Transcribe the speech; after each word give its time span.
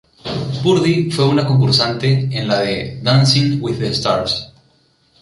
Purdy 0.63 1.11
fue 1.11 1.27
una 1.27 1.45
concursante 1.45 2.27
en 2.31 2.47
la 2.47 2.61
de 2.61 2.99
"Dancing 3.03 3.61
with 3.61 3.77
the 3.77 3.89
Stars". 3.91 4.51